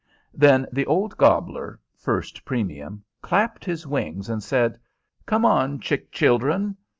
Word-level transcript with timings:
"]Then 0.33 0.65
the 0.73 0.87
old 0.87 1.15
gobbler, 1.15 1.79
First 1.95 2.43
Premium, 2.43 3.03
clapped 3.21 3.63
his 3.63 3.85
wings, 3.85 4.29
and 4.31 4.41
said, 4.41 4.79
"Come 5.27 5.45
on, 5.45 5.79
chick 5.79 6.11
chickledren!" 6.11 6.75